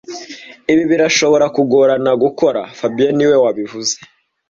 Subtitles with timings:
[0.71, 3.93] Ibi birashobora kugorana gukora fabien niwe wabivuze